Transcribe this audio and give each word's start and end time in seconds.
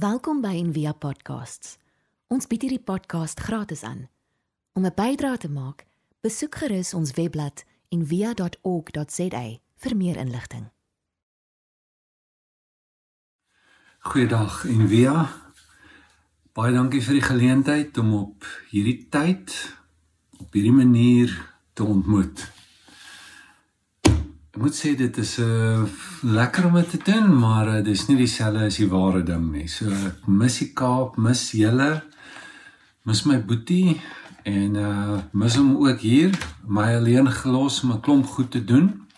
Welkom 0.00 0.38
by 0.40 0.54
Envia 0.56 0.94
Podcasts. 0.96 1.74
Ons 2.32 2.46
bied 2.48 2.62
hierdie 2.64 2.80
podcast 2.80 3.40
gratis 3.44 3.82
aan. 3.84 4.06
Om 4.72 4.86
'n 4.86 4.94
bydrae 4.96 5.36
te 5.36 5.50
maak, 5.50 5.84
besoek 6.20 6.54
gerus 6.54 6.94
ons 6.94 7.10
webblad 7.12 7.64
en 7.88 8.06
via.org.za 8.06 9.42
vir 9.76 9.96
meer 9.96 10.16
inligting. 10.16 10.70
Goeiedag 13.98 14.64
en 14.64 14.88
via. 14.88 15.28
Baie 16.52 16.72
dankie 16.72 17.02
vir 17.02 17.14
die 17.14 17.28
geleentheid 17.28 17.98
om 17.98 18.14
op 18.14 18.46
hierdie 18.70 19.08
tyd 19.08 19.76
op 20.38 20.52
hierdie 20.52 20.72
manier 20.72 21.52
te 21.72 21.84
ontmoet. 21.84 22.59
Ek 24.60 24.66
moet 24.66 24.76
sê 24.76 24.90
dit 24.92 25.16
is 25.16 25.38
'n 25.40 25.42
uh, 25.42 25.88
lekker 26.20 26.66
om 26.66 26.74
te 26.84 26.98
doen, 27.04 27.38
maar 27.38 27.66
uh, 27.66 27.84
dis 27.84 28.06
nie 28.08 28.16
dieselfde 28.16 28.66
as 28.66 28.76
die 28.76 28.88
ware 28.88 29.22
ding 29.22 29.46
nie. 29.52 29.68
So 29.68 29.88
ek 29.88 30.26
mis 30.28 30.58
die 30.58 30.72
Kaap, 30.76 31.16
mis 31.16 31.52
julle, 31.56 32.02
mis 33.08 33.22
my 33.24 33.38
boetie 33.40 33.96
en 34.44 34.76
uh 34.76 35.16
mis 35.32 35.56
hom 35.56 35.70
ook 35.86 36.04
hier 36.04 36.36
my 36.68 36.92
alleen 36.98 37.30
gelos 37.32 37.80
om 37.82 37.92
'n 37.92 38.00
klomp 38.00 38.26
goed 38.26 38.50
te 38.50 38.64
doen. 38.64 39.08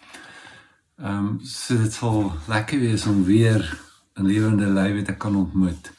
Ehm 1.02 1.18
um, 1.18 1.40
so 1.42 1.74
dit 1.74 1.92
sal 1.92 2.32
lekker 2.46 2.78
wees 2.78 3.06
om 3.06 3.24
weer 3.24 3.66
'n 4.14 4.26
lewende 4.26 4.70
lywe 4.70 5.02
te 5.02 5.16
kan 5.16 5.36
ontmoet. 5.36 5.90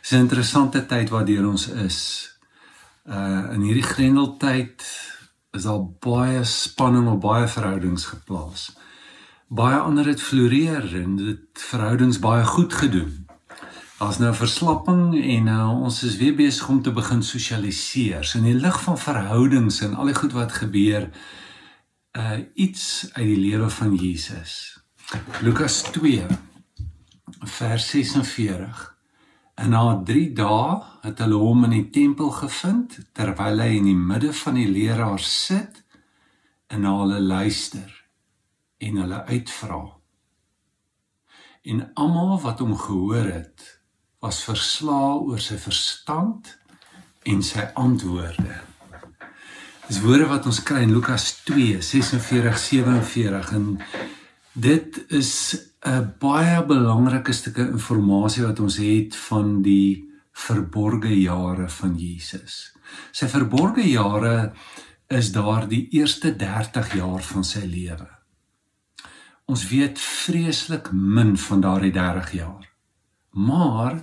Dis 0.00 0.12
'n 0.12 0.24
interessante 0.24 0.86
tyd 0.86 1.10
waardeur 1.10 1.48
ons 1.48 1.68
is. 1.68 1.98
Uh 3.04 3.52
in 3.52 3.60
hierdie 3.60 3.90
grendeltyd 3.92 4.80
is 5.52 5.66
al 5.66 5.96
baie 6.00 6.44
spanning 6.44 7.08
op 7.08 7.20
baie 7.20 7.48
verhoudings 7.48 8.04
geplaas. 8.04 8.77
Baie 9.48 9.78
ander 9.80 10.06
het 10.06 10.20
floreer 10.20 10.84
en 10.94 11.14
dit 11.16 11.62
verhoudings 11.70 12.18
baie 12.20 12.44
goed 12.44 12.72
gedoen. 12.72 13.28
Daar's 13.98 14.18
nou 14.20 14.34
verslapping 14.36 15.14
en 15.16 15.46
uh, 15.48 15.70
ons 15.82 16.02
is 16.04 16.18
weer 16.20 16.34
besig 16.36 16.68
om 16.68 16.82
te 16.82 16.92
begin 16.92 17.22
sosialiseer. 17.24 18.26
So 18.28 18.38
in 18.38 18.44
die 18.44 18.58
lig 18.60 18.76
van 18.82 18.98
verhoudings 19.00 19.80
en 19.80 19.94
al 19.96 20.12
die 20.12 20.18
goed 20.18 20.36
wat 20.36 20.52
gebeur, 20.52 21.08
uh 22.18 22.36
iets 22.54 23.08
uit 23.12 23.24
die 23.24 23.38
lewe 23.40 23.70
van 23.72 23.94
Jesus. 23.96 24.52
Lukas 25.40 25.80
2 25.96 26.26
vers 27.40 27.88
46. 27.88 28.82
En 29.54 29.72
na 29.72 29.96
3 30.04 30.32
dae 30.36 30.76
het 31.06 31.22
hulle 31.24 31.40
hom 31.40 31.64
in 31.70 31.78
die 31.78 31.88
tempel 31.94 32.34
gevind 32.36 32.98
terwyl 33.16 33.64
hy 33.64 33.78
in 33.80 33.88
die 33.88 33.96
midde 33.96 34.34
van 34.44 34.60
die 34.60 34.68
leraars 34.68 35.32
sit 35.46 35.80
en 36.68 36.84
na 36.84 36.92
hulle 37.00 37.20
luister 37.24 38.07
en 38.78 39.02
hulle 39.02 39.24
uitvra. 39.24 39.82
En 41.68 41.90
almal 41.94 42.40
wat 42.40 42.58
hom 42.62 42.76
gehoor 42.78 43.26
het, 43.26 43.80
was 44.22 44.44
verslae 44.46 45.18
oor 45.28 45.40
sy 45.42 45.58
verstand 45.62 46.58
en 47.28 47.42
sy 47.44 47.66
antwoorde. 47.78 48.56
Dis 49.88 50.02
woorde 50.04 50.26
wat 50.28 50.44
ons 50.50 50.60
kry 50.68 50.80
in 50.84 50.92
Lukas 50.92 51.24
2:46-47 51.48 53.52
en 53.56 53.64
dit 54.52 55.04
is 55.08 55.32
'n 55.86 56.14
baie 56.18 56.66
belangrike 56.66 57.32
stukkie 57.32 57.78
inligting 57.78 58.46
wat 58.46 58.60
ons 58.60 58.76
het 58.76 59.16
van 59.16 59.62
die 59.62 60.04
verborgde 60.32 61.20
jare 61.20 61.68
van 61.68 61.98
Jesus. 61.98 62.72
Sy 63.12 63.26
verborgde 63.26 63.88
jare 63.88 64.52
is 65.08 65.32
daar 65.32 65.68
die 65.68 65.88
eerste 65.90 66.36
30 66.36 66.94
jaar 66.94 67.22
van 67.22 67.44
sy 67.44 67.64
lewe. 67.64 68.17
Ons 69.48 69.64
weet 69.68 69.96
vreeslik 69.98 70.90
min 70.92 71.32
van 71.40 71.60
daardie 71.64 71.92
30 71.92 72.32
jaar. 72.32 72.68
Maar 73.32 74.02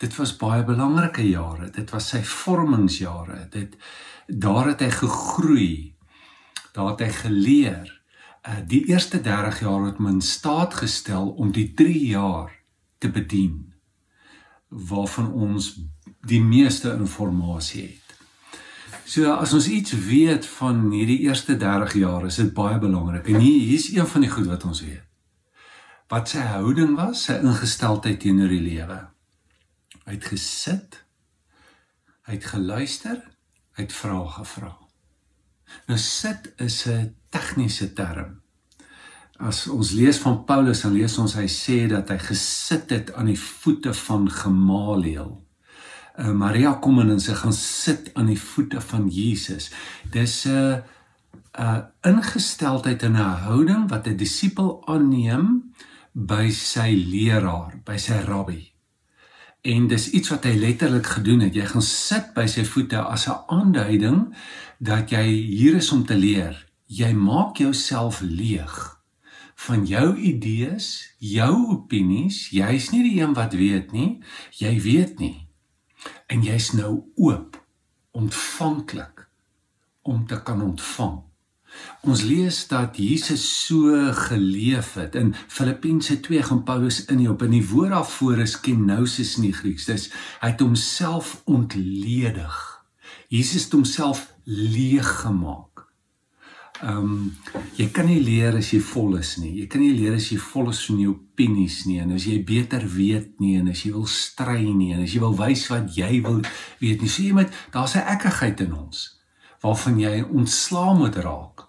dit 0.00 0.16
was 0.16 0.36
baie 0.36 0.64
belangrike 0.64 1.26
jare. 1.28 1.68
Dit 1.70 1.90
was 1.92 2.08
sy 2.08 2.22
vormingsjare. 2.24 3.42
Dit 3.52 3.76
daar 4.26 4.70
het 4.70 4.80
hy 4.80 4.88
gegroei. 4.94 5.72
Daar 6.72 6.94
het 6.94 7.04
hy 7.04 7.10
geleer. 7.20 7.92
Uh 8.48 8.62
die 8.64 8.86
eerste 8.88 9.20
30 9.20 9.60
jaar 9.60 9.84
het 9.90 10.00
hom 10.00 10.08
in 10.08 10.24
staat 10.24 10.74
gestel 10.80 11.28
om 11.36 11.52
die 11.52 11.68
3 11.76 12.06
jaar 12.14 12.54
te 12.98 13.10
bedien 13.12 13.74
waarvan 14.68 15.32
ons 15.32 15.74
die 16.24 16.40
meeste 16.40 16.92
inligting 16.92 17.92
het. 17.92 18.07
So 19.08 19.32
as 19.32 19.54
ons 19.56 19.66
iets 19.72 19.94
weet 20.04 20.46
van 20.58 20.82
hierdie 20.92 21.22
eerste 21.24 21.56
30 21.56 21.94
jaar, 21.96 22.26
is 22.28 22.36
dit 22.36 22.50
baie 22.52 22.76
belangrik. 22.78 23.28
En 23.32 23.40
hier 23.40 23.62
hier's 23.64 23.88
een 23.94 24.06
van 24.06 24.24
die 24.24 24.30
goed 24.30 24.50
wat 24.50 24.66
ons 24.68 24.84
weet 24.84 25.04
wat 26.08 26.30
sy 26.32 26.40
houding 26.40 26.94
was, 26.96 27.26
sy 27.26 27.34
ingesteldheid 27.44 28.16
teenoor 28.22 28.48
die 28.48 28.62
lewe. 28.64 28.94
Hy 30.06 30.14
het 30.14 30.28
gesit, 30.30 31.02
hy 32.24 32.38
het 32.38 32.46
geluister, 32.48 33.18
hy 33.76 33.84
het 33.84 33.92
vrae 33.92 34.22
gevra. 34.38 34.70
Nou 35.84 35.98
sit 36.00 36.48
is 36.64 36.86
'n 36.88 37.14
tegniese 37.28 37.92
term. 37.92 38.40
As 39.38 39.66
ons 39.68 39.92
lees 39.92 40.18
van 40.18 40.44
Paulus, 40.44 40.80
dan 40.80 40.96
lees 40.96 41.18
ons 41.18 41.34
hy 41.34 41.46
sê 41.46 41.86
dat 41.88 42.08
hy 42.08 42.18
gesit 42.18 42.90
het 42.90 43.12
aan 43.12 43.26
die 43.26 43.40
voete 43.40 43.94
van 43.94 44.30
Gamaliel. 44.30 45.47
Uh, 46.18 46.32
Maria 46.34 46.72
kom 46.82 46.98
in 47.00 47.10
en 47.14 47.20
sy 47.22 47.34
gaan 47.38 47.54
sit 47.54 48.10
aan 48.18 48.26
die 48.26 48.40
voete 48.40 48.80
van 48.80 49.06
Jesus. 49.08 49.70
Dis 50.10 50.44
'n 50.46 50.50
uh, 50.50 50.78
'n 51.58 51.62
uh, 51.62 51.78
ingesteldheid 52.02 53.02
en 53.02 53.12
'n 53.12 53.38
houding 53.46 53.88
wat 53.90 54.06
'n 54.06 54.16
disipel 54.16 54.82
aanneem 54.86 55.72
by 56.12 56.50
sy 56.50 56.90
leraar, 56.94 57.78
by 57.84 57.96
sy 57.96 58.18
rabbi. 58.26 58.72
En 59.62 59.88
dis 59.88 60.10
iets 60.10 60.28
wat 60.28 60.44
hy 60.44 60.54
letterlik 60.58 61.06
gedoen 61.06 61.40
het. 61.40 61.54
Jy 61.54 61.66
gaan 61.66 61.82
sit 61.82 62.34
by 62.34 62.46
sy 62.46 62.64
voete 62.64 63.02
as 63.02 63.26
'n 63.28 63.42
aanduiding 63.46 64.34
dat 64.78 65.10
jy 65.10 65.26
hier 65.30 65.76
is 65.76 65.92
om 65.92 66.06
te 66.06 66.16
leer. 66.16 66.66
Jy 66.86 67.12
maak 67.12 67.56
jouself 67.56 68.20
leeg 68.20 68.98
van 69.54 69.86
jou 69.86 70.16
idees, 70.16 71.14
jou 71.18 71.66
opinies. 71.74 72.50
Jy's 72.50 72.90
nie 72.90 73.02
die 73.02 73.20
een 73.20 73.34
wat 73.34 73.52
weet 73.52 73.92
nie. 73.92 74.22
Jy 74.50 74.80
weet 74.80 75.18
nie. 75.18 75.47
En 76.26 76.42
jy's 76.42 76.72
nou 76.72 77.02
oop, 77.16 77.56
ontvanklik 78.10 79.26
om 80.02 80.26
te 80.26 80.42
kan 80.42 80.62
ontvang. 80.62 81.18
Ons 82.08 82.22
lees 82.24 82.62
dat 82.70 82.96
Jesus 82.96 83.44
so 83.66 83.92
geleef 84.16 84.94
het. 84.94 85.14
In 85.14 85.34
Filippense 85.48 86.20
2 86.20 86.42
gaan 86.42 86.62
Paulus 86.64 87.04
in 87.04 87.28
op 87.30 87.42
in 87.42 87.58
die 87.58 87.66
woord 87.68 87.92
daarvoor 87.92 88.38
is 88.44 88.60
kenosis 88.60 89.36
in 89.36 89.48
die 89.50 89.56
Grieks. 89.56 89.88
Dis 89.90 90.08
hy 90.40 90.52
het 90.54 90.64
homself 90.64 91.42
ontledig. 91.44 92.56
Jesus 93.28 93.68
het 93.68 93.76
homself 93.76 94.28
leeg 94.44 95.08
gemaak. 95.20 95.67
Ehm 96.82 96.98
um, 96.98 97.36
jy 97.74 97.88
kan 97.90 98.06
nie 98.06 98.20
leer 98.22 98.54
as 98.58 98.70
jy 98.70 98.78
vol 98.80 99.16
is 99.18 99.36
nie. 99.42 99.50
Jy 99.60 99.66
kan 99.66 99.82
nie 99.82 99.94
leer 99.96 100.14
as 100.14 100.28
jy 100.30 100.38
vol 100.38 100.70
is 100.70 100.84
van 100.86 101.00
jou 101.02 101.14
opinies 101.16 101.80
nie 101.88 101.98
en 102.02 102.12
as 102.14 102.26
jy 102.28 102.36
beter 102.46 102.84
weet 102.94 103.40
nie 103.42 103.56
en 103.58 103.70
as 103.72 103.82
jy 103.82 103.90
wil 103.96 104.06
stry 104.06 104.62
nie 104.62 104.92
en 104.94 105.02
as 105.02 105.14
jy 105.14 105.22
wil 105.24 105.34
wys 105.38 105.64
wat 105.72 105.90
jy 105.96 106.20
wil 106.22 106.38
weet 106.82 107.02
nie. 107.02 107.10
Sien 107.10 107.30
jy 107.30 107.34
met 107.40 107.58
daar's 107.74 107.96
'n 107.96 108.06
ekkigheid 108.14 108.60
in 108.66 108.74
ons 108.74 109.18
waarvan 109.62 109.98
jy 109.98 110.22
ontslaa 110.22 110.94
moet 110.94 111.16
raak 111.16 111.66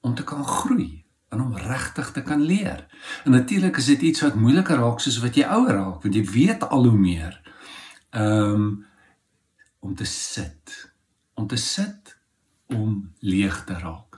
om 0.00 0.14
te 0.14 0.24
kan 0.24 0.44
groei 0.44 1.04
en 1.30 1.40
om 1.40 1.56
regtig 1.56 2.10
te 2.12 2.22
kan 2.22 2.42
leer. 2.42 2.86
En 3.24 3.30
natuurlik 3.30 3.76
is 3.76 3.86
dit 3.92 4.00
iets 4.00 4.20
wat 4.20 4.34
moeiliker 4.34 4.76
raak 4.76 5.00
soos 5.00 5.20
wat 5.22 5.36
jy 5.36 5.44
ouer 5.44 5.74
raak, 5.76 6.02
want 6.02 6.14
jy 6.14 6.24
weet 6.24 6.64
al 6.68 6.88
hoe 6.88 6.98
meer. 6.98 7.36
Ehm 8.10 8.54
um, 8.54 8.88
om 9.80 9.94
te 9.94 10.04
sit, 10.04 10.92
om 11.34 11.46
te 11.46 11.56
sit 11.56 12.16
om 12.66 13.12
leeg 13.20 13.64
te 13.64 13.78
raak. 13.78 14.09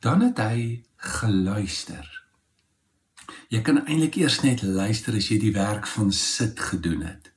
Dan 0.00 0.20
het 0.20 0.38
hy 0.38 0.84
geluister. 0.96 2.06
Jy 3.48 3.60
kan 3.66 3.82
eintlik 3.86 4.16
eers 4.20 4.40
net 4.42 4.62
luister 4.62 5.14
as 5.18 5.28
jy 5.30 5.38
die 5.42 5.54
werk 5.54 5.86
van 5.86 6.12
sit 6.12 6.60
gedoen 6.60 7.02
het. 7.06 7.32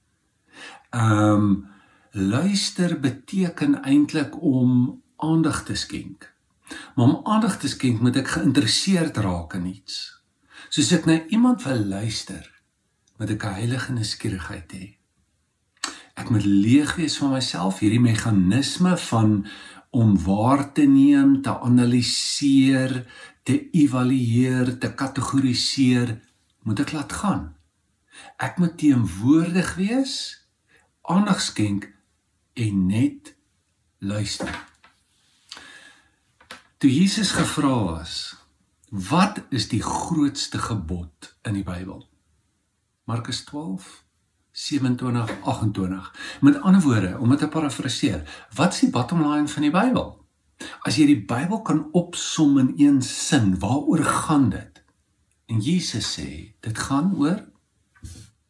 Um, 0.96 1.68
luister 2.12 3.00
beteken 3.00 3.82
eintlik 3.84 4.42
om 4.42 5.02
aandag 5.18 5.64
te 5.66 5.76
skenk. 5.76 6.34
Maar 6.96 7.06
om 7.06 7.20
aandag 7.24 7.58
te 7.60 7.68
skenk, 7.68 8.02
moet 8.02 8.18
ek 8.22 8.36
geïnteresseerd 8.38 9.18
raak 9.18 9.54
in 9.58 9.66
iets. 9.70 10.22
Soos 10.70 10.92
ek 10.94 11.06
na 11.10 11.18
iemand 11.34 11.64
wil 11.66 11.82
luister, 11.86 12.46
moet 13.18 13.34
ek 13.34 13.46
'n 13.46 13.58
heilige 13.62 13.92
nuuskierigheid 13.94 14.74
hê. 14.74 14.86
Ek 16.14 16.30
moet 16.30 16.46
leeg 16.46 16.96
wees 16.96 17.18
van 17.18 17.32
myself, 17.32 17.80
hierdie 17.80 18.02
meganisme 18.02 18.98
van 18.98 19.46
om 19.90 20.18
waar 20.24 20.72
te 20.74 20.82
neem, 20.82 21.42
te 21.42 21.60
analiseer, 21.60 23.06
te 23.44 23.70
evalueer, 23.72 24.78
te 24.78 24.94
kategoriseer, 24.94 26.20
moet 26.64 26.84
ek 26.86 26.92
laat 26.94 27.14
gaan. 27.22 27.46
Ek 28.38 28.60
moet 28.62 28.78
teenwoordig 28.78 29.76
wees, 29.80 30.16
aandag 31.02 31.42
skenk 31.42 31.88
en 32.54 32.86
net 32.88 33.34
luister. 33.98 34.52
Toe 36.78 36.92
Jesus 36.92 37.32
gevra 37.36 38.02
is, 38.02 38.36
wat 38.90 39.42
is 39.50 39.68
die 39.72 39.82
grootste 39.84 40.62
gebod 40.62 41.34
in 41.48 41.58
die 41.60 41.66
Bybel? 41.66 42.06
Markus 43.10 43.44
12 43.50 44.09
27:28. 44.60 46.12
Met 46.42 46.62
ander 46.62 46.82
woorde, 46.82 47.18
om 47.20 47.30
dit 47.30 47.40
te 47.40 47.48
parafraseer, 47.48 48.48
wat 48.54 48.74
is 48.74 48.80
die 48.80 48.90
bottom 48.90 49.22
line 49.32 49.48
van 49.48 49.62
die 49.62 49.72
Bybel? 49.72 50.10
As 50.84 50.98
jy 51.00 51.06
die 51.08 51.22
Bybel 51.24 51.62
kan 51.64 51.86
opsom 51.96 52.58
in 52.60 52.74
een 52.78 53.02
sin, 53.02 53.54
waaroor 53.60 54.04
gaan 54.04 54.50
dit? 54.52 54.84
En 55.48 55.64
Jesus 55.64 56.12
sê, 56.20 56.56
dit 56.60 56.78
gaan 56.78 57.16
oor 57.16 57.40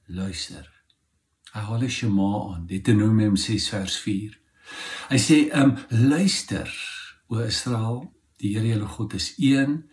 luister. 0.06 0.66
Hy 1.54 1.62
haal 1.68 1.86
die 1.86 1.94
Shema 1.94 2.32
aan, 2.56 2.66
Deuteronomium 2.66 3.38
6 3.38 3.70
vers 3.70 3.98
4. 4.02 4.34
Hy 5.10 5.18
sê, 5.18 5.38
"Um 5.54 5.78
luister, 5.90 6.74
o 7.28 7.40
Israel, 7.46 8.14
die 8.38 8.58
Here 8.58 8.68
jou 8.68 8.88
God 8.88 9.14
is 9.14 9.34
een 9.38 9.90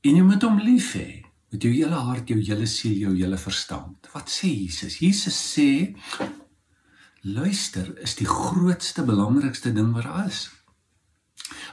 en 0.00 0.16
jy 0.16 0.22
moet 0.22 0.42
hom 0.42 0.58
lief 0.58 0.94
hê 0.94 1.29
met 1.50 1.62
jou 1.62 1.72
hele 1.72 1.94
hart, 1.94 2.28
jou 2.28 2.38
hele 2.40 2.66
siel, 2.66 2.98
jou 2.98 3.16
hele 3.16 3.38
verstand." 3.38 4.08
Wat 4.12 4.30
sê 4.30 4.48
Jesus? 4.48 4.98
Jesus 4.98 5.58
sê, 5.58 5.96
"Luister 7.22 7.98
is 8.02 8.14
die 8.14 8.26
grootste, 8.26 9.02
belangrikste 9.02 9.72
ding 9.72 9.92
wat 9.92 10.04
daar 10.04 10.26
is." 10.26 10.50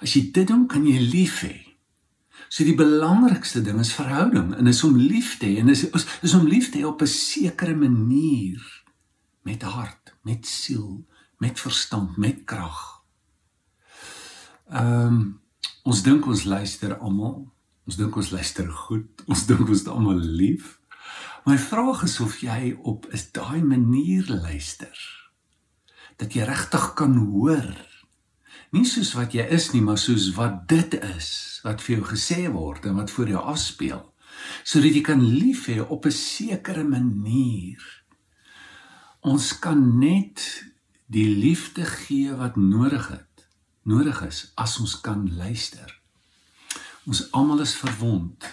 As 0.02 0.14
jy 0.14 0.32
dit 0.32 0.48
doen, 0.48 0.68
kan 0.68 0.86
jy 0.86 1.00
lief 1.00 1.42
hê. 1.42 1.68
So 2.50 2.64
die 2.64 2.76
belangrikste 2.78 3.62
ding 3.66 3.80
is 3.80 3.94
verhouding 3.96 4.54
en 4.56 4.68
is 4.68 4.84
om 4.88 4.96
lief 4.96 5.36
te 5.40 5.50
hê 5.50 5.60
en 5.62 5.70
is 5.74 5.84
is, 5.90 6.06
is 6.24 6.36
om 6.38 6.48
lief 6.48 6.72
te 6.72 6.80
hê 6.80 6.86
op 6.88 7.02
'n 7.02 7.08
sekere 7.08 7.76
manier 7.76 8.62
met 9.44 9.62
hart, 9.62 10.16
met 10.24 10.46
siel, 10.46 11.06
met 11.40 11.60
verstand, 11.60 12.18
met 12.18 12.46
krag. 12.46 13.04
Ehm 14.70 15.08
um, 15.08 15.42
ons 15.84 16.02
dink 16.04 16.26
ons 16.28 16.44
luister 16.44 16.98
almal. 16.98 17.48
Ons 17.88 17.98
dink 18.00 18.16
ons 18.20 18.32
luister 18.36 18.68
goed. 18.68 19.10
Ons 19.32 19.46
dink 19.48 19.68
ons 19.68 19.82
is 19.82 19.88
almal 19.88 20.20
lief. 20.20 20.78
My 21.48 21.56
vraag 21.58 22.04
is 22.04 22.20
of 22.20 22.42
jy 22.44 22.76
op 22.84 23.08
is 23.16 23.30
daai 23.32 23.64
manier 23.64 24.28
luister. 24.28 24.96
Dat 26.20 26.36
jy 26.36 26.44
regtig 26.48 26.92
kan 27.00 27.16
hoor 27.32 27.70
nie 28.76 28.86
soos 28.88 29.14
wat 29.16 29.36
jy 29.36 29.46
is 29.54 29.70
nie, 29.74 29.82
maar 29.84 30.00
soos 30.02 30.32
wat 30.38 30.66
dit 30.70 30.98
is 31.00 31.30
wat 31.66 31.82
vir 31.84 31.98
jou 31.98 32.06
gesê 32.12 32.48
word 32.52 32.88
en 32.88 32.98
wat 33.00 33.12
voor 33.12 33.32
jou 33.32 33.44
afspeel, 33.54 34.02
sodat 34.68 34.96
jy 34.96 35.04
kan 35.06 35.24
lief 35.24 35.68
hê 35.72 35.80
op 35.82 36.06
'n 36.06 36.12
sekere 36.12 36.84
manier. 36.84 37.82
Ons 39.22 39.60
kan 39.60 40.00
net 40.00 40.64
die 41.08 41.28
liefde 41.28 41.86
gee 41.86 42.32
wat 42.36 42.56
nodig 42.56 43.08
het, 43.08 43.48
nodig 43.84 44.22
is 44.22 44.52
as 44.56 44.80
ons 44.80 45.02
kan 45.02 45.28
luister. 45.36 45.97
Ons 47.08 47.24
almal 47.32 47.64
is 47.64 47.76
verwond 47.80 48.44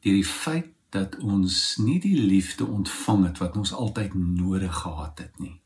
deur 0.00 0.14
die 0.14 0.26
feit 0.26 0.70
dat 0.94 1.16
ons 1.22 1.76
nie 1.82 1.98
die 2.02 2.16
liefde 2.18 2.66
ontvang 2.66 3.24
het 3.26 3.40
wat 3.42 3.56
ons 3.58 3.72
altyd 3.74 4.14
nodig 4.14 4.74
gehad 4.82 5.18
het 5.22 5.38
nie. 5.42 5.56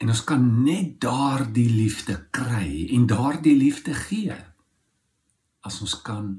En 0.00 0.08
ons 0.12 0.22
kan 0.24 0.44
net 0.64 0.96
daardie 1.04 1.68
liefde 1.68 2.16
kry 2.32 2.88
en 2.94 3.06
daardie 3.10 3.56
liefde 3.56 3.94
gee 3.96 4.36
as 5.60 5.80
ons 5.84 5.96
kan 6.02 6.30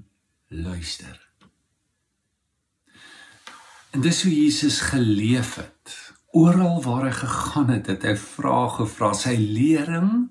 luister. 0.47 1.17
En 3.93 4.01
dis 4.01 4.23
hoe 4.23 4.33
Jesus 4.33 4.79
geleef 4.89 5.55
het. 5.61 5.95
Oral 6.33 6.81
waar 6.85 7.07
hy 7.07 7.13
gegaan 7.21 7.69
het, 7.73 7.89
het 7.89 8.05
hy 8.05 8.15
vrae 8.21 8.69
gevra. 8.77 9.13
Sy 9.17 9.33
lering 9.37 10.29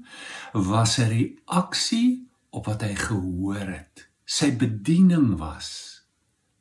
was 0.55 0.99
'n 0.99 1.11
reaksie 1.11 2.31
op 2.51 2.67
wat 2.67 2.83
hy 2.83 2.95
gehoor 2.95 3.67
het. 3.67 4.08
Sy 4.29 4.51
bediening 4.61 5.39
was 5.41 5.69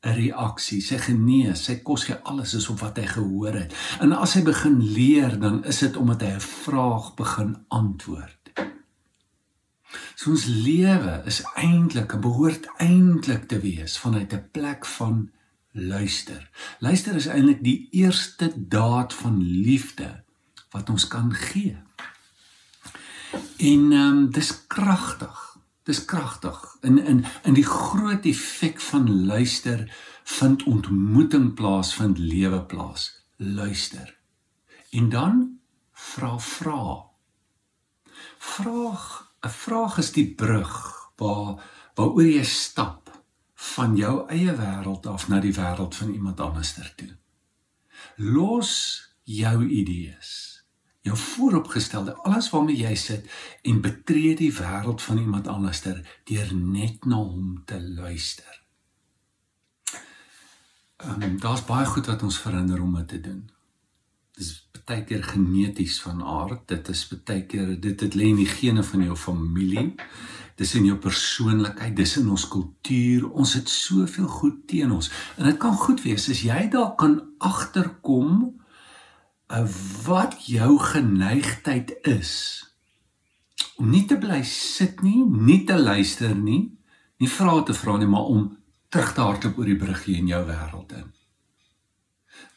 'n 0.01 0.15
reaksie. 0.15 0.81
Sy 0.81 0.97
genees, 0.97 1.63
sy 1.67 1.75
kos 1.83 2.05
gee 2.07 2.15
alles 2.23 2.53
is 2.53 2.69
op 2.69 2.79
wat 2.79 2.97
hy 2.97 3.05
gehoor 3.05 3.53
het. 3.53 3.73
En 3.99 4.13
as 4.15 4.33
hy 4.33 4.43
begin 4.43 4.79
leer, 4.79 5.39
dan 5.39 5.63
is 5.65 5.79
dit 5.83 5.97
omdat 5.97 6.21
hy 6.21 6.31
'n 6.35 6.39
vraag 6.39 7.15
begin 7.15 7.57
antwoord. 7.67 8.35
So 10.15 10.31
ons 10.31 10.45
lewe 10.45 11.21
is 11.25 11.43
eintlik 11.55 12.13
'n 12.13 12.21
behoort 12.21 12.65
eintlik 12.77 13.47
te 13.47 13.59
wees 13.59 13.97
vanuit 13.97 14.33
'n 14.33 14.49
plek 14.51 14.85
van 14.85 15.31
luister. 15.71 16.49
Luister 16.79 17.15
is 17.15 17.27
eintlik 17.27 17.63
die 17.63 17.87
eerste 17.91 18.53
daad 18.55 19.13
van 19.13 19.43
liefde 19.43 20.23
wat 20.71 20.89
ons 20.89 21.07
kan 21.07 21.33
gee. 21.33 21.77
En 23.57 23.91
ehm 23.91 24.17
um, 24.17 24.31
dis 24.31 24.67
kragtig. 24.67 25.46
Dis 25.87 26.05
kragtig. 26.05 26.77
In 26.81 26.97
in 26.99 27.25
in 27.43 27.55
die 27.55 27.65
groot 27.65 28.25
effek 28.27 28.81
van 28.89 29.25
luister 29.25 29.85
vind 30.23 30.63
ontmoeting 30.63 31.53
plaas, 31.53 31.93
vind 31.95 32.17
lewe 32.17 32.59
plaas. 32.65 33.23
Luister. 33.37 34.17
En 34.89 35.09
dan 35.09 35.59
vra 35.93 36.39
vra. 36.39 37.05
Vraag, 38.37 39.31
'n 39.41 39.49
vraag 39.49 39.97
is 39.97 40.11
die 40.11 40.33
brug 40.35 40.73
waar 41.15 41.63
waaroor 41.95 42.23
jy 42.23 42.43
stap 42.43 43.23
van 43.53 43.95
jou 43.95 44.27
eie 44.29 44.55
wêreld 44.55 45.07
af 45.07 45.27
na 45.27 45.39
die 45.39 45.53
wêreld 45.53 45.95
van 45.95 46.13
iemand 46.13 46.39
anders 46.39 46.73
toe. 46.95 47.17
Los 48.15 49.01
jou 49.23 49.67
idees 49.67 50.56
jou 51.07 51.18
vooropgestelde 51.18 52.15
alles 52.27 52.50
waarmee 52.54 52.77
jy 52.83 52.94
sit 52.95 53.27
en 53.63 53.81
betree 53.81 54.36
die 54.36 54.54
wêreld 54.54 55.01
van 55.01 55.24
iemand 55.24 55.48
anderster 55.51 56.00
deur 56.30 56.54
net 56.56 57.06
na 57.06 57.19
hom 57.24 57.62
te 57.65 57.81
luister. 57.81 58.63
Ehm 60.98 61.24
um, 61.24 61.38
daar's 61.39 61.65
baie 61.65 61.86
goed 61.86 62.07
wat 62.09 62.24
ons 62.24 62.39
verhinder 62.42 62.81
om 62.81 62.95
dit 62.95 63.07
te 63.07 63.21
doen. 63.21 63.44
Dis 64.38 64.68
baie 64.88 65.04
keer 65.04 65.24
geneties 65.24 66.00
van 66.01 66.24
aard. 66.24 66.68
Dit 66.71 66.89
is 66.89 67.04
baie 67.12 67.44
keer 67.45 67.75
dit 67.81 68.01
het 68.01 68.15
lê 68.15 68.31
in 68.31 68.42
die 68.42 68.50
gene 68.50 68.83
van 68.83 69.04
jou 69.04 69.15
familie. 69.15 69.94
Dis 70.57 70.74
in 70.75 70.88
jou 70.89 70.98
persoonlikheid, 70.98 71.94
dis 71.95 72.15
in 72.18 72.30
ons 72.33 72.48
kultuur. 72.50 73.27
Ons 73.30 73.54
het 73.59 73.69
soveel 73.69 74.30
goed 74.39 74.63
teen 74.69 74.92
ons. 74.92 75.12
En 75.38 75.45
dit 75.45 75.59
kan 75.62 75.75
goed 75.77 76.01
wees 76.06 76.30
as 76.33 76.42
jy 76.42 76.63
daar 76.74 76.95
kan 76.98 77.19
agterkom 77.38 78.56
wat 80.05 80.45
jou 80.45 80.79
geneigtheid 80.79 81.94
is 82.07 82.63
om 83.77 83.89
nie 83.89 84.05
te 84.09 84.17
bly 84.17 84.41
sit 84.44 85.01
nie, 85.05 85.21
nie 85.23 85.63
te 85.65 85.77
luister 85.77 86.33
nie, 86.35 86.73
nie 87.21 87.29
vra 87.29 87.61
te 87.63 87.75
vra 87.77 87.97
nie, 87.97 88.09
maar 88.09 88.29
om 88.33 88.47
terug 88.89 89.13
te 89.13 89.21
hardloop 89.21 89.59
oor 89.59 89.69
die 89.69 89.77
bruggie 89.77 90.17
in 90.17 90.29
jou 90.31 90.41
wêreld 90.47 90.94
in. 90.97 91.11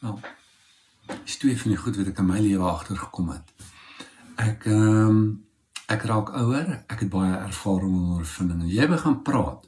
Nou, 0.01 0.17
dis 1.25 1.37
twee 1.41 1.57
van 1.57 1.73
die 1.73 1.79
goed 1.79 1.99
wat 1.99 2.11
ek 2.11 2.21
in 2.23 2.29
my 2.29 2.41
lewe 2.41 2.67
agtergekom 2.69 3.31
het. 3.35 3.55
Ek 4.41 4.67
ehm 4.69 5.07
um, 5.07 5.23
ek 5.91 6.05
raak 6.07 6.29
ouer, 6.39 6.69
ek 6.87 7.01
het 7.03 7.09
baie 7.11 7.33
ervaring 7.35 7.97
en 7.97 8.11
ondervinding. 8.15 8.61
Jy 8.71 8.85
begin 8.87 9.17
praat, 9.27 9.65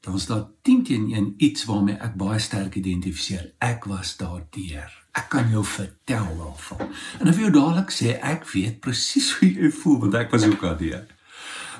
dan 0.00 0.16
is 0.16 0.24
daar 0.30 0.46
10 0.64 0.84
teen 0.88 1.10
1 1.12 1.34
iets 1.36 1.66
waarmee 1.68 1.98
ek 2.00 2.16
baie 2.16 2.40
sterk 2.40 2.78
identifiseer. 2.80 3.50
Ek 3.60 3.84
was 3.84 4.16
daardeur. 4.16 4.99
Ek 5.12 5.28
kan 5.28 5.50
jou 5.50 5.64
vertel 5.64 6.28
daarvan. 6.38 6.90
En 7.18 7.28
of 7.28 7.38
jy 7.38 7.50
dadelik 7.50 7.90
sê 7.90 8.14
ek 8.22 8.46
weet 8.52 8.80
presies 8.84 9.32
hoe 9.38 9.48
jy 9.50 9.70
voel 9.82 9.98
want 10.06 10.14
ek 10.14 10.30
was 10.30 10.46
ook 10.46 10.60
daardeur. 10.60 11.06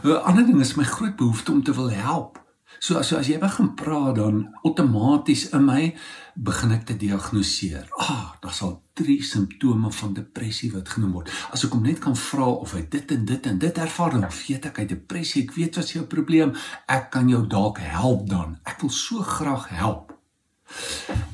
'n 0.03 0.23
Ander 0.25 0.47
ding 0.47 0.61
is 0.61 0.75
my 0.75 0.85
groot 0.85 1.17
behoefte 1.17 1.53
om 1.53 1.63
te 1.63 1.75
wil 1.75 1.91
help. 1.91 2.41
So 2.79 2.97
as 2.97 3.13
as 3.13 3.29
jy 3.29 3.37
begin 3.39 3.75
praat 3.77 4.15
dan 4.17 4.55
outomaties 4.65 5.51
in 5.53 5.65
my 5.67 5.95
begin 6.35 6.71
ek 6.73 6.87
te 6.89 6.97
diagnoseer. 6.97 7.89
Ah, 8.01 8.33
daar's 8.41 8.63
al 8.65 8.79
drie 8.97 9.19
simptome 9.23 9.91
van 9.93 10.15
depressie 10.17 10.71
wat 10.73 10.89
genoem 10.89 11.13
word. 11.19 11.33
As 11.53 11.67
ek 11.67 11.75
hom 11.77 11.83
net 11.85 12.01
kan 12.01 12.17
vra 12.17 12.47
of 12.47 12.73
hy 12.73 12.87
dit 12.89 13.13
en 13.13 13.27
dit 13.29 13.49
en 13.51 13.59
dit 13.59 13.83
ervaar, 13.85 14.17
dan 14.17 14.25
weet 14.33 14.71
ek 14.71 14.81
hy 14.81 14.87
depressie, 14.95 15.45
ek 15.45 15.53
weet 15.59 15.77
wat 15.77 15.91
is 15.91 15.99
jou 15.99 16.07
probleem. 16.09 16.55
Ek 16.89 17.11
kan 17.13 17.29
jou 17.29 17.43
dalk 17.47 17.83
help 17.85 18.25
dan. 18.31 18.57
Ek 18.65 18.81
wil 18.81 18.95
so 18.95 19.21
graag 19.27 19.69
help. 19.77 20.17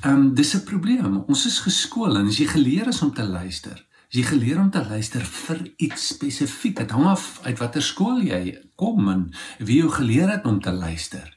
Ehm 0.00 0.14
um, 0.14 0.34
dis 0.34 0.54
'n 0.54 0.64
probleem. 0.64 1.16
Ons 1.26 1.46
is 1.46 1.58
geskool 1.58 2.16
en 2.16 2.26
as 2.26 2.38
jy 2.38 2.46
geleer 2.46 2.86
is 2.88 3.02
om 3.02 3.12
te 3.14 3.24
luister, 3.24 3.86
as 4.08 4.16
jy 4.18 4.22
geleer 4.22 4.58
om 4.58 4.70
te 4.70 4.84
luister 4.88 5.24
vir 5.24 5.72
iets 5.76 6.06
spesifiek, 6.06 6.76
dit 6.76 6.90
hang 6.90 7.06
af 7.06 7.40
uit 7.42 7.58
watter 7.58 7.82
skool 7.82 8.22
jy 8.22 8.58
kom 8.74 9.08
en 9.08 9.32
wie 9.58 9.80
jou 9.82 9.90
geleer 9.90 10.30
het 10.30 10.44
om 10.44 10.60
te 10.60 10.72
luister. 10.72 11.36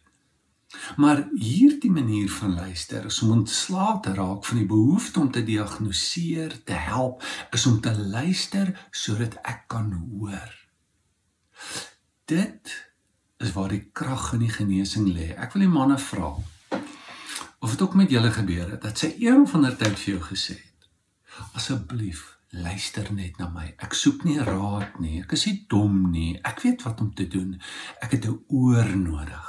Maar 0.97 1.27
hierdie 1.33 1.91
manier 1.91 2.29
van 2.29 2.53
luister 2.53 3.05
is 3.05 3.21
om 3.21 3.31
ontslae 3.31 3.99
te 3.99 4.13
raak 4.13 4.45
van 4.45 4.57
die 4.57 4.67
behoefte 4.69 5.19
om 5.19 5.31
te 5.31 5.43
diagnoseer, 5.43 6.63
te 6.63 6.73
help, 6.73 7.23
is 7.51 7.65
om 7.65 7.79
te 7.81 7.93
luister 7.97 8.89
sodat 8.91 9.39
ek 9.41 9.65
kan 9.67 9.91
hoor. 9.93 10.53
Dit 12.25 12.75
is 13.37 13.53
waar 13.55 13.73
die 13.73 13.89
krag 13.91 14.33
in 14.33 14.45
die 14.45 14.53
genesing 14.53 15.09
lê. 15.09 15.31
Ek 15.33 15.55
wil 15.55 15.65
die 15.65 15.73
manne 15.73 15.97
vra, 15.97 16.35
of 17.59 17.69
dit 17.71 17.81
ook 17.81 17.95
met 17.95 18.09
julle 18.09 18.31
gebeur 18.31 18.69
het 18.71 18.81
dat 18.81 18.97
sy 18.97 19.13
een 19.19 19.47
van 19.47 19.61
der 19.61 19.77
tyd 19.77 19.99
vir 19.99 20.13
jou 20.13 20.23
gesê 20.31 20.57
het 20.57 20.89
asseblief 21.53 22.39
luister 22.49 23.13
net 23.13 23.37
na 23.37 23.49
my. 23.53 23.67
Ek 23.77 23.93
soek 23.93 24.23
nie 24.25 24.39
raad 24.41 24.97
nie. 25.01 25.19
Ek 25.21 25.35
is 25.37 25.45
nie 25.45 25.65
dom 25.69 26.09
nie. 26.11 26.33
Ek 26.45 26.63
weet 26.65 26.83
wat 26.87 27.01
om 27.03 27.11
te 27.13 27.27
doen. 27.29 27.59
Ek 28.01 28.11
het 28.17 28.25
'n 28.25 28.41
oor 28.47 28.89
nodig. 28.97 29.47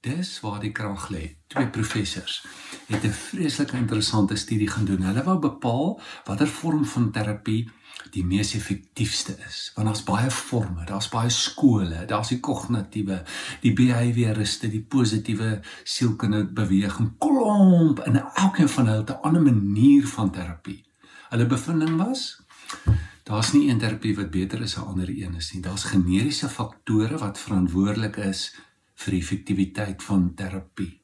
Dis 0.00 0.40
waar 0.40 0.60
die 0.60 0.72
krag 0.72 1.08
lê. 1.10 1.36
Twee 1.46 1.68
professors 1.68 2.44
het 2.86 3.04
'n 3.04 3.10
vreeslike 3.10 3.76
interessante 3.76 4.36
studie 4.36 4.68
gedoen. 4.68 5.02
Hulle 5.02 5.22
wou 5.22 5.38
bepaal 5.38 6.00
watter 6.24 6.48
vorm 6.48 6.84
van 6.84 7.10
terapie 7.10 7.70
die 8.14 8.24
mees 8.24 8.54
effektiefste 8.54 9.36
is. 9.46 9.72
Want 9.74 9.88
daar's 9.88 10.04
baie 10.06 10.30
forme, 10.30 10.84
daar's 10.86 11.08
baie 11.08 11.30
skole, 11.30 12.04
daar's 12.06 12.30
die 12.32 12.40
kognitiewe, 12.40 13.22
die 13.62 13.72
behavioriste, 13.72 14.70
die 14.70 14.82
positiewe 14.82 15.60
sielkundige 15.84 16.52
beweging, 16.54 17.12
klomp 17.18 18.02
en 18.06 18.20
elkeen 18.22 18.68
van 18.68 18.90
hulle 18.90 19.04
het 19.04 19.10
'n 19.10 19.22
ander 19.22 19.42
manier 19.42 20.06
van 20.06 20.30
terapie. 20.30 20.84
Hulle 21.30 21.46
bevinding 21.46 21.96
was 21.96 22.42
daar's 23.24 23.52
nie 23.52 23.68
een 23.68 23.78
terapie 23.78 24.16
wat 24.16 24.30
beter 24.30 24.60
is 24.60 24.76
as 24.76 24.84
'n 24.84 24.88
ander 24.88 25.08
een 25.08 25.34
is 25.34 25.52
nie. 25.52 25.62
Daar's 25.62 25.84
generiese 25.84 26.48
faktore 26.48 27.18
wat 27.18 27.38
verantwoordelik 27.38 28.16
is 28.16 28.54
vir 28.94 29.10
die 29.10 29.20
effektiwiteit 29.20 30.02
van 30.02 30.34
terapie. 30.34 31.03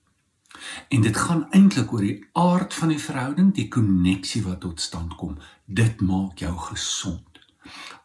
En 0.89 1.01
dit 1.01 1.17
gaan 1.17 1.47
eintlik 1.51 1.93
oor 1.93 2.05
die 2.05 2.25
aard 2.33 2.75
van 2.75 2.89
die 2.89 3.01
verhouding, 3.01 3.55
die 3.55 3.69
koneksie 3.69 4.43
wat 4.43 4.61
tot 4.61 4.81
stand 4.81 5.15
kom. 5.21 5.39
Dit 5.65 6.01
maak 6.01 6.39
jou 6.39 6.57
gesond. 6.59 7.41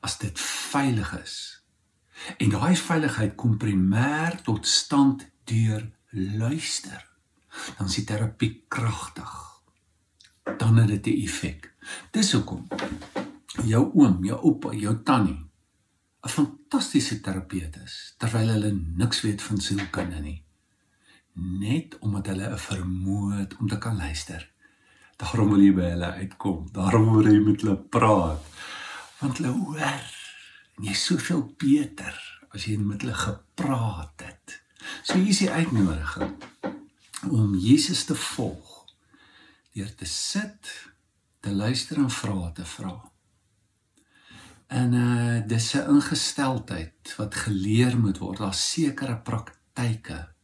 As 0.02 0.18
dit 0.18 0.40
veilig 0.72 1.12
is. 1.22 1.36
En 2.38 2.50
daai 2.50 2.76
veiligheid 2.76 3.36
kom 3.36 3.58
primêr 3.58 4.40
tot 4.44 4.68
stand 4.68 5.28
deur 5.44 5.92
luister. 6.12 7.02
Dan 7.78 7.88
is 7.88 7.96
die 8.00 8.08
terapie 8.08 8.64
kragtig. 8.68 9.34
Dan 10.58 10.78
het 10.78 10.88
dit 10.88 11.08
'n 11.08 11.22
effek. 11.24 11.74
Dis 12.12 12.32
hoekom 12.32 12.68
jou 13.64 13.92
oom, 13.94 14.24
jou 14.26 14.40
oupa, 14.42 14.74
jou 14.74 14.96
tannie 15.04 15.46
'n 16.26 16.30
fantastiese 16.30 17.22
terapeut 17.22 17.76
is 17.86 18.16
terwyl 18.18 18.48
hulle 18.48 18.72
niks 18.98 19.22
weet 19.22 19.42
van 19.42 19.62
sielkunde 19.62 20.20
nie. 20.20 20.44
Net 21.36 22.00
omdat 22.00 22.28
hulle 22.32 22.50
'n 22.50 22.58
vermoë 22.58 23.40
het 23.40 23.58
om 23.58 23.68
te 23.68 23.78
kan 23.78 23.98
luister. 23.98 24.52
Daarom 25.18 25.50
wil 25.50 25.62
jy 25.62 25.74
by 25.74 25.90
hulle 25.94 26.12
uitkom. 26.12 26.68
Daarom 26.72 27.12
wil 27.16 27.28
jy 27.32 27.40
met 27.40 27.62
hulle 27.62 27.78
praat. 27.78 28.44
Want 29.20 29.38
hulle 29.38 29.52
hoor 29.52 30.04
en 30.76 30.84
jy's 30.84 31.06
soveel 31.06 31.56
beter 31.58 32.16
as 32.50 32.66
jy 32.66 32.78
met 32.78 33.02
hulle 33.02 33.14
gepraat 33.14 34.24
het. 34.24 34.62
So 35.04 35.18
hier 35.18 35.34
is 35.34 35.40
die 35.40 35.52
uitnodiging 35.52 36.36
om 37.32 37.56
Jesus 37.56 38.04
te 38.06 38.16
volg 38.16 38.86
deur 39.76 39.96
te 39.96 40.06
sit, 40.08 40.70
te 41.44 41.52
luister 41.52 42.00
en 42.00 42.10
vrae 42.10 42.52
te 42.56 42.66
vra. 42.66 42.96
En 44.68 44.94
uh 44.94 45.42
dis 45.48 45.74
'n 45.76 45.90
ingesteldheid 45.96 47.16
wat 47.18 47.36
geleer 47.36 48.00
moet 48.00 48.18
word. 48.18 48.38
Daar's 48.38 48.72
sekere 48.72 49.18
praktyke, 49.18 50.35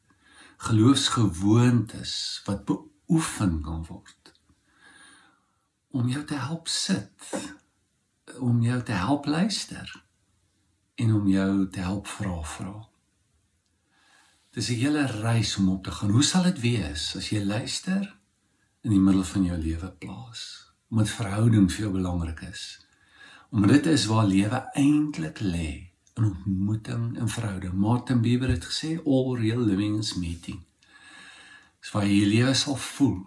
geloofsgewoontes 0.61 2.41
wat 2.45 2.65
beoefen 2.65 3.61
kan 3.65 3.85
word 3.87 4.21
om 5.91 6.07
jou 6.07 6.21
te 6.23 6.37
help 6.39 6.69
sit, 6.71 7.31
om 8.39 8.61
jou 8.63 8.77
te 8.87 8.95
help 8.95 9.25
luister 9.25 9.89
en 10.95 11.13
om 11.13 11.27
jou 11.27 11.67
te 11.69 11.81
help 11.83 12.07
vra 12.07 12.37
vra. 12.53 12.75
Dis 14.55 14.69
'n 14.69 14.79
hele 14.83 15.05
reis 15.05 15.57
om 15.57 15.69
op 15.69 15.83
te 15.83 15.91
gaan. 15.91 16.09
Hoe 16.09 16.23
sal 16.23 16.43
dit 16.43 16.59
wees 16.59 17.15
as 17.15 17.29
jy 17.29 17.43
luister 17.43 18.17
in 18.81 18.91
die 18.91 18.99
middel 18.99 19.23
van 19.23 19.43
jou 19.43 19.57
lewe 19.57 19.91
plaas? 19.91 20.71
Omdat 20.89 21.09
verhouding 21.09 21.71
vir 21.71 21.81
jou 21.81 21.91
belangrik 21.91 22.41
is. 22.41 22.85
Om 23.49 23.67
dit 23.67 23.85
is 23.85 24.05
waar 24.05 24.25
lewe 24.25 24.69
eintlik 24.73 25.39
lê, 25.39 25.90
in 26.13 26.23
ontmoeting 26.23 27.17
en 27.17 27.29
verhouding. 27.29 27.73
Martin 27.73 28.21
Buber 28.21 28.49
het 28.49 28.65
gesê 28.65 28.97
all 29.05 29.37
real 29.37 29.59
living 29.59 29.97
is 29.99 30.13
meeting. 30.15 30.59
Dis 31.79 31.91
waar 31.91 32.05
jy 32.05 32.25
lewe 32.27 32.53
sal 32.53 32.75
voel, 32.75 33.21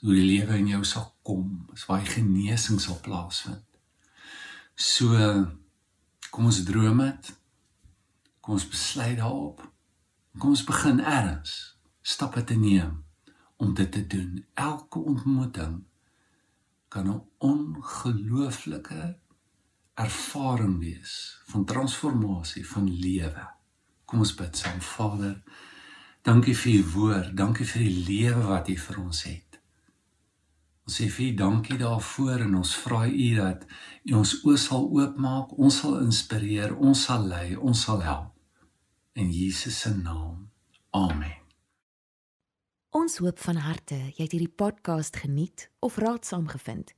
hoe 0.00 0.14
die 0.14 0.26
lewe 0.26 0.56
in 0.56 0.70
jou 0.70 0.84
sal 0.84 1.08
kom, 1.26 1.66
dis 1.72 1.86
waar 1.88 2.00
jy 2.04 2.12
genesing 2.18 2.80
sal 2.80 3.00
plaasvind. 3.04 3.64
So 4.78 5.18
kom 6.30 6.46
ons 6.48 6.62
droom 6.68 7.02
dit. 7.02 7.32
Kom 8.40 8.54
ons 8.54 8.68
besluit 8.70 9.18
daarop. 9.18 9.64
Kom 10.38 10.54
ons 10.54 10.64
begin 10.64 11.02
erns 11.02 11.56
stappe 12.08 12.44
te 12.44 12.54
neem 12.56 13.02
om 13.58 13.74
dit 13.74 13.90
te 13.92 14.06
doen. 14.06 14.44
Elke 14.54 14.98
ontmoeting 14.98 15.82
kan 16.88 17.08
'n 17.10 17.22
ongelooflike 17.38 19.18
ervaring 19.98 20.78
wees 20.78 21.14
van 21.50 21.64
transformasie 21.64 22.66
van 22.66 22.86
lewe. 22.88 23.46
Kom 24.04 24.22
ons 24.24 24.34
bid 24.38 24.56
saam. 24.56 24.80
Vader, 24.80 25.36
dankie 26.22 26.54
vir 26.56 26.72
u 26.72 26.82
woord, 26.94 27.34
dankie 27.36 27.66
vir 27.66 27.84
die 27.84 28.04
lewe 28.06 28.44
wat 28.52 28.70
u 28.70 28.76
vir 28.86 29.00
ons 29.02 29.22
het. 29.26 29.58
Ons 30.88 31.00
sê 31.00 31.08
vir 31.12 31.26
u 31.26 31.32
dankie 31.36 31.76
daarvoor 31.80 32.46
en 32.46 32.54
ons 32.62 32.74
vra 32.84 33.02
u 33.08 33.28
dat 33.36 33.66
u 34.08 34.14
ons 34.22 34.36
oë 34.44 34.60
sal 34.62 34.86
oopmaak, 34.88 35.52
ons 35.58 35.80
sal 35.82 35.98
inspireer, 36.00 36.72
ons 36.78 37.02
sal 37.10 37.26
lei, 37.28 37.56
ons 37.56 37.82
sal 37.88 38.00
help. 38.06 38.32
In 39.18 39.32
Jesus 39.34 39.82
se 39.82 39.92
naam. 39.96 40.46
Amen. 40.96 41.34
Ons 42.96 43.18
hoop 43.20 43.38
van 43.44 43.58
harte 43.60 43.98
jy 43.98 44.22
het 44.22 44.32
hierdie 44.32 44.54
podcast 44.62 45.18
geniet 45.20 45.68
of 45.84 45.98
raadsaam 46.00 46.48
gevind. 46.48 46.97